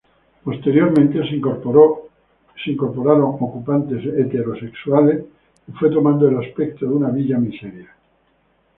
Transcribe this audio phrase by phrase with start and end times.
[0.43, 5.25] Posteriormente, se incorporaron ocupantes heterosexuales
[5.67, 7.95] y fue tomando el aspecto de una villa miseria.